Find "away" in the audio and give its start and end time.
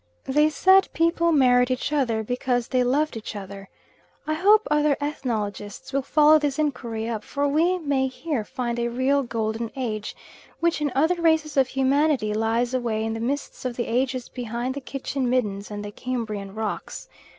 12.73-13.03